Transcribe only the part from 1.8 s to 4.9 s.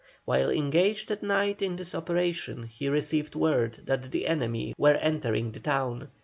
operation, he received word that the enemy